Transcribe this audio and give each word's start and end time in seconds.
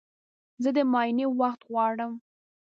زه 0.63 0.69
د 0.77 0.79
معاینې 0.91 1.25
وخت 1.39 1.61
غواړم. 1.69 2.13